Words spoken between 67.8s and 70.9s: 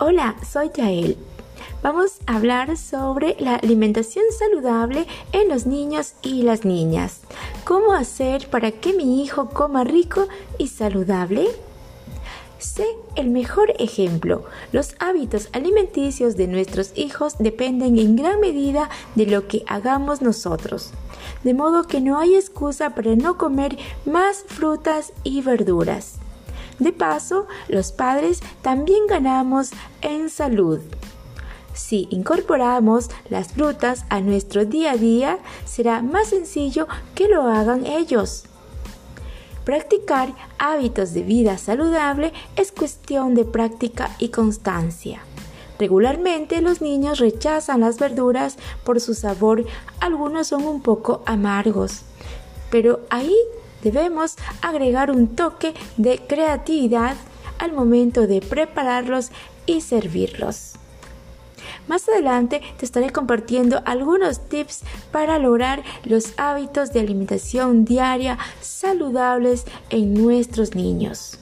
diaria saludables en nuestros